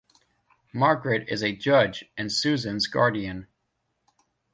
Margaret 0.73 1.29
is 1.29 1.43
a 1.43 1.55
judge, 1.55 2.05
and 2.17 2.31
Susan's 2.31 2.87
guardian. 2.87 3.45